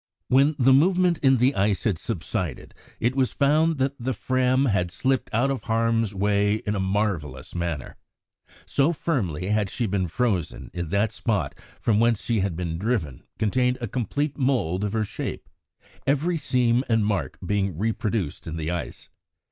[0.29, 4.89] When the movement in the ice had subsided, it was found that the Fram had
[4.89, 7.97] slipped out of harm's way in a marvellous manner.
[8.65, 12.79] So firmly had she been frozen in that the spot from whence she had been
[12.79, 15.47] driven contained a complete mould of her shape,
[16.07, 19.07] every seam and mark being reproduced in the ice.